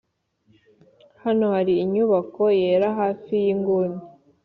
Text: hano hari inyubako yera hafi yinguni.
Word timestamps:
hano 1.23 1.45
hari 1.55 1.73
inyubako 1.83 2.43
yera 2.59 2.87
hafi 2.99 3.31
yinguni. 3.43 3.97